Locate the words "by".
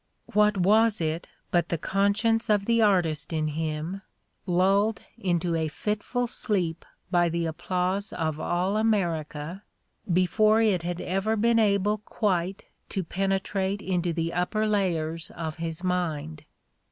7.11-7.29